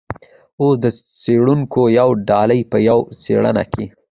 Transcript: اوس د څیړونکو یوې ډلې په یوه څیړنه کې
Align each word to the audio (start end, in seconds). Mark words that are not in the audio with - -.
اوس 0.61 0.75
د 0.83 0.85
څیړونکو 1.21 1.81
یوې 1.99 2.15
ډلې 2.29 2.59
په 2.71 2.77
یوه 2.89 3.03
څیړنه 3.23 3.63
کې 3.71 3.85